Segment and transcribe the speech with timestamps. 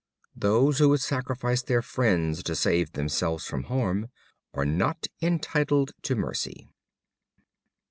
[0.35, 4.09] Those who would sacrifice their friends to save themselves from harm
[4.51, 6.67] are not entitled to mercy.